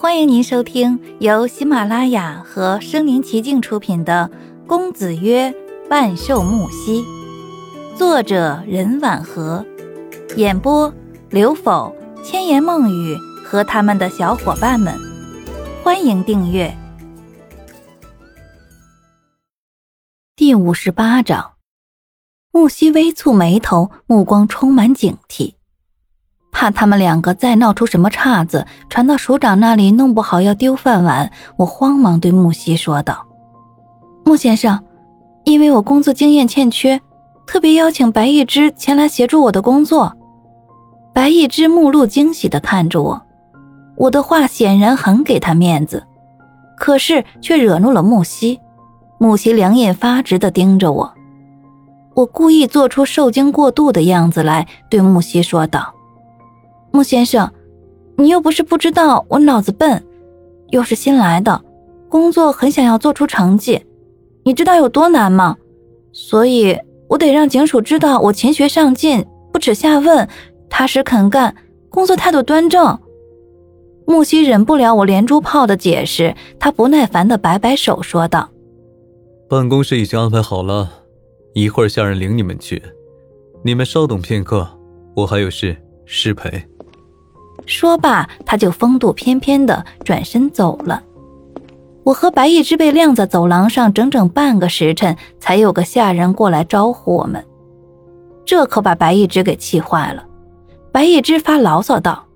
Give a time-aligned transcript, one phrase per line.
[0.00, 4.30] 欢迎您收听由喜马拉雅和声临其境出品的
[4.68, 5.52] 《公子曰
[5.90, 7.02] 万寿木兮》，
[7.96, 9.66] 作者任婉和，
[10.36, 10.94] 演播
[11.30, 11.92] 刘否、
[12.22, 14.94] 千言梦语和他们的小伙伴们。
[15.82, 16.72] 欢迎订阅。
[20.36, 21.54] 第五十八章，
[22.52, 25.54] 木兮微蹙眉头，目光充满警惕。
[26.58, 31.30] 怕他们两个再闹出什么岔子，传到署长那里，弄不好要丢饭碗。
[31.56, 33.24] 我慌忙对木西说道
[34.26, 34.82] ：“穆先生，
[35.44, 37.00] 因为我工作经验欠缺，
[37.46, 40.16] 特别邀请白一之前来协助我的工作。”
[41.14, 43.22] 白一之目露惊喜地看着我，
[43.96, 46.08] 我的话显然很给他面子，
[46.76, 48.58] 可是却惹怒了木西。
[49.18, 51.14] 木西两眼发直地盯着我，
[52.14, 55.94] 我故意做出受惊过度的样子来，对木西说道。
[56.98, 57.48] 穆先生，
[58.16, 60.04] 你又不是不知道我脑子笨，
[60.70, 61.62] 又是新来的，
[62.08, 63.80] 工作很想要做出成绩，
[64.42, 65.56] 你知道有多难吗？
[66.10, 66.76] 所以
[67.08, 70.28] 我得让警署知道我勤学上进，不耻下问，
[70.68, 71.54] 踏实肯干，
[71.88, 72.98] 工作态度端正。
[74.04, 78.50] 木西忍不了我连珠炮的解释，他不耐烦的摆摆手说道
[79.48, 80.90] ：“办公室已经安排好了，
[81.54, 82.82] 一会儿下人领你们去，
[83.62, 84.66] 你们稍等片刻，
[85.14, 86.60] 我还有事，失陪。”
[87.66, 91.02] 说罢，他就风度翩翩的转身走了。
[92.04, 97.44] 我和白一之被晾在走廊上整整半个时辰，才有个下人过来招呼我们。
[98.46, 100.24] 这可把白一之给气坏了。
[100.90, 102.26] 白一之发牢骚道：“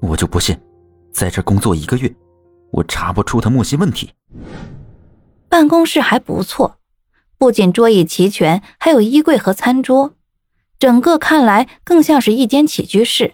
[0.00, 0.54] 我就不信，
[1.10, 2.14] 在这工作一个月，
[2.70, 4.10] 我查不出他木西问题。”
[5.48, 6.76] 办公室还不错，
[7.38, 10.12] 不仅桌椅齐全，还有衣柜和餐桌，
[10.78, 13.32] 整个看来更像是一间起居室。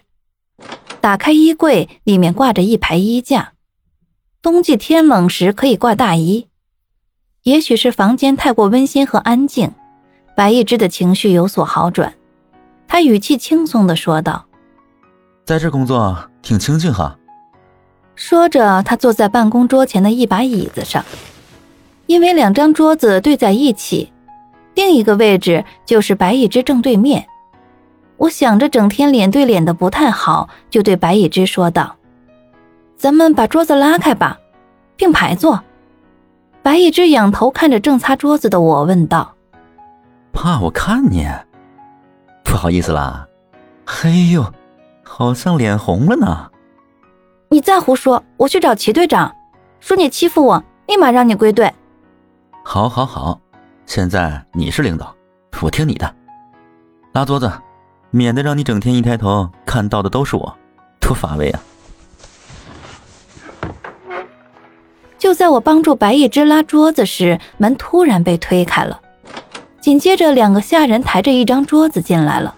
[1.01, 3.53] 打开衣柜，里面挂着一排衣架，
[4.39, 6.47] 冬季天冷时可以挂大衣。
[7.41, 9.71] 也许是房间太过温馨和安静，
[10.35, 12.13] 白一之的情绪有所好转。
[12.87, 14.45] 他语气轻松的说道
[15.43, 17.17] ：“在这工作挺清静哈。”
[18.13, 21.03] 说着，他坐在办公桌前的一把椅子上，
[22.05, 24.13] 因为两张桌子对在一起，
[24.75, 27.25] 另一个位置就是白一之正对面。
[28.21, 31.95] 我想着整天脸对脸的不太好，就对白一之说道
[32.95, 34.39] ：“咱们把桌子拉开吧，
[34.95, 35.63] 并排坐。”
[36.61, 39.33] 白一之仰头看着正擦桌子的我，问道
[40.31, 41.27] ：“怕我看你？
[42.43, 43.27] 不好意思啦。
[43.87, 44.53] ”“嘿呦，
[45.03, 46.51] 好像脸红了呢。
[47.49, 49.35] ”“你再胡说，我去找齐队长，
[49.79, 51.73] 说你欺负我，立马让你归队。
[52.63, 53.41] ”“好，好，好，
[53.87, 55.11] 现在你是领导，
[55.59, 56.15] 我听你的。
[57.13, 57.51] 拉桌子。”
[58.11, 60.55] 免得让你整天一抬头看到的都是我，
[60.99, 61.59] 多乏味啊！
[65.17, 68.99] 就在我帮助白一之拉桌子时，门突然被推开了，
[69.79, 72.53] 紧接着两个下人抬着一张桌子进来了。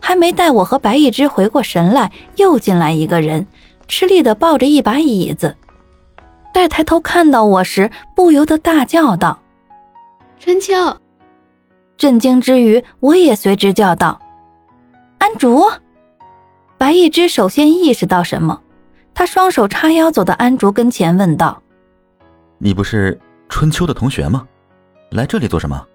[0.00, 3.46] 还没待我和白一之回过神来，又进来一个人，
[3.88, 5.56] 吃力的抱着一把椅子。
[6.54, 9.40] 待抬头看到我时，不由得大叫道
[10.38, 10.72] ：“陈秋！”
[11.98, 14.20] 震惊之余，我也随之叫道。
[15.18, 15.64] 安竹，
[16.76, 18.62] 白一之首先意识到什么，
[19.12, 21.62] 他双手叉腰走到安竹跟前，问道
[22.58, 23.18] ：“你不是
[23.48, 24.46] 春秋的同学吗？
[25.10, 25.86] 来这里做什么？”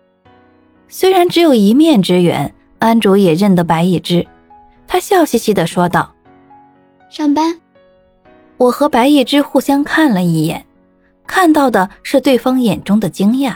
[0.88, 4.28] 虽然只有一面之缘，安竹也认得白一之，
[4.88, 6.14] 他笑嘻嘻的说道
[7.10, 7.60] ：“上班。”
[8.58, 10.66] 我和白一之互相看了一眼，
[11.26, 13.56] 看到的是对方眼中的惊讶。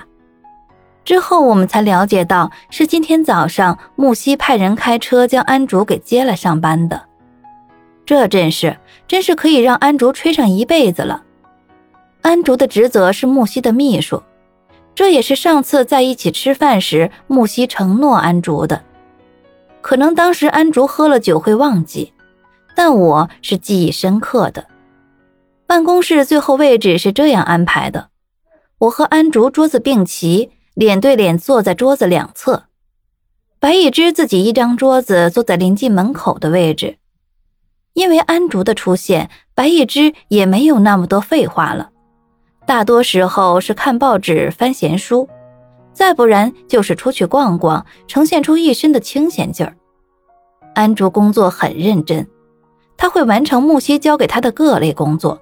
[1.07, 7.01] 之后我们才了解到，是今天早上木西派人开车将安竹给接来上班的。
[8.05, 8.75] 这阵势
[9.07, 11.23] 真是可以让安竹吹上一辈子了。
[12.23, 14.21] 安竹的职责是木西的秘书，
[14.93, 18.83] 这也是上次在一起吃饭时木西承诺安竹的。
[19.79, 22.11] 可能当时安竹喝了酒会忘记，
[22.75, 24.67] 但我是记忆深刻的。
[25.65, 28.09] 办公室最后位置是这样安排的：
[28.79, 30.51] 我和安竹桌子并齐。
[30.77, 32.65] 脸对脸坐在桌子两侧，
[33.59, 36.99] 白一之自己一张桌子坐在临近门口的位置。
[37.93, 41.89] 因为安竹的出现，白一之也没有那么多废话了，
[42.67, 45.27] 大多时候是看报纸、翻闲书，
[45.93, 49.75] 再不然就是出去逛逛，呈现出一身的清闲劲儿。
[50.75, 52.27] 安竹工作很认真，
[52.95, 55.41] 他会完成木西交给他的各类工作，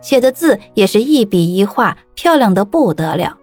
[0.00, 3.36] 写的字也是一笔一画漂亮的不得了。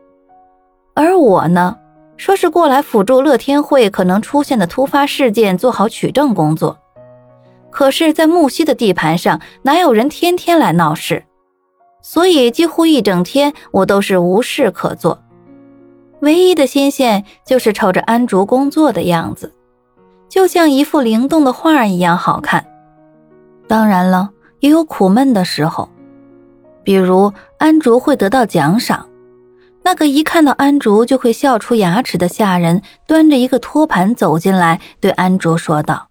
[0.97, 1.77] 而我呢，
[2.17, 6.75] 说是过来辅助乐天会可能出现的突发事件，做好取证工作。
[7.69, 11.23] 可是，在木西的地盘上，哪有人天天来闹事？
[12.01, 15.19] 所以，几乎一整天我都是无事可做。
[16.21, 19.53] 唯一的新鲜就是瞅着安竹工作的样子，
[20.27, 22.65] 就像一幅灵动的画一样好看。
[23.67, 25.88] 当然了，也有苦闷的时候，
[26.81, 29.07] 比如安竹会得到奖赏。
[29.88, 36.10] 那个一看到安竹就会笑出牙齿的下人，端着一个托盘走进来，对安竹说道：“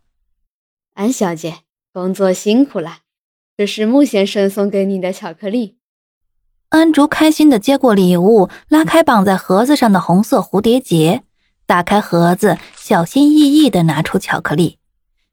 [0.96, 1.56] 安小姐，
[1.92, 3.00] 工作辛苦了，
[3.54, 5.76] 这是穆先生送给你的巧克力。”
[6.70, 11.24] 安竹开心的接过礼物，拉开绑在盒子上的红色蝴蝶结，
[11.66, 14.78] 打开盒子，小心翼翼的拿出巧克力，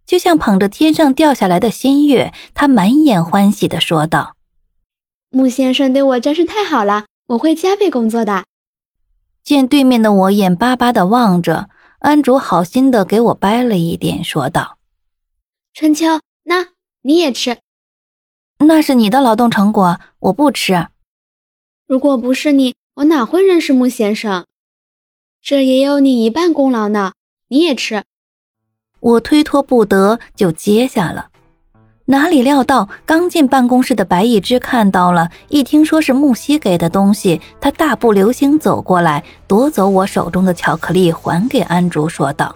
[0.06, 2.34] 就像捧着天上掉下来的新月。
[2.54, 4.36] 他满眼欢喜的说道
[5.32, 8.46] ：“穆先生对我真是太好了。”我会加倍工作的。
[9.44, 14.78] 见对面的我眼巴巴的望着，安竹好心的给我掰了一点，说道
[15.74, 16.70] ：“春秋，那
[17.02, 17.58] 你也吃。
[18.60, 20.88] 那是你的劳动成果，我不吃。
[21.86, 24.46] 如果不是你，我哪会认识穆先生？
[25.42, 27.14] 这也有你一半功劳呢。
[27.50, 28.04] 你也吃。”
[29.02, 31.32] 我推脱不得，就接下了。
[32.06, 42.54] 哪里料到，刚进办公室的白一之看到了，一听说是木西给的东西，他大步流星走过来，夺走我手中的巧克力，还给安竹，说道：“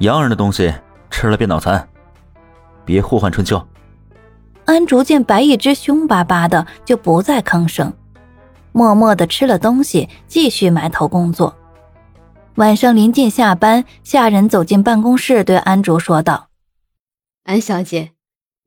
[0.00, 0.74] 洋人的东西
[1.10, 1.88] 吃了变脑残，
[2.84, 3.66] 别呼唤春秋。”
[4.66, 7.90] 安竹见白一之凶巴巴的，就不再吭声，
[8.72, 11.56] 默默的吃了东西，继续埋头工作。
[12.56, 16.48] 晚上临近下班，下人走进办公室，对安竹说道
[17.44, 18.10] ：“安小姐。”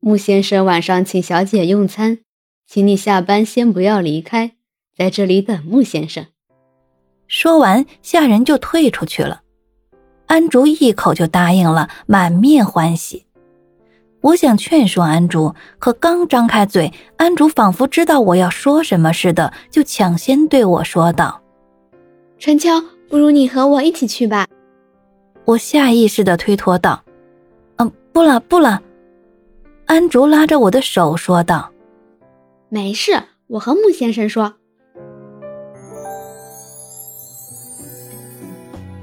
[0.00, 2.18] 穆先生晚上请小姐用餐，
[2.68, 4.52] 请你下班先不要离开，
[4.96, 6.24] 在这里等穆先生。
[7.26, 9.42] 说完，下人就退出去了。
[10.26, 13.26] 安竹一口就答应了，满面欢喜。
[14.20, 21.42] 我想劝说安竹，可刚张开嘴，安竹仿佛知道我要说什么似的，就抢先对我说道
[22.38, 22.70] ：“陈秋，
[23.08, 24.46] 不如你和我一起去吧。”
[25.44, 27.02] 我下意识的推脱道
[27.78, 28.80] ：“嗯，不了，不了。”
[29.88, 31.72] 安竹拉着我的手说道
[32.68, 34.52] ：“没事，我和穆先生说。”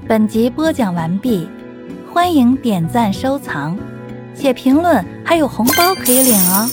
[0.06, 1.48] 本集播讲完毕，
[2.12, 3.76] 欢迎点赞、收藏、
[4.32, 6.70] 且评论，还有红包可以领哦！